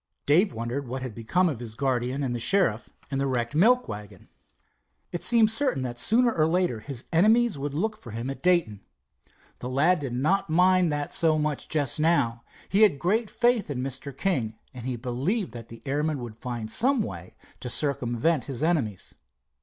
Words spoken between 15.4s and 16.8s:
that the airman would find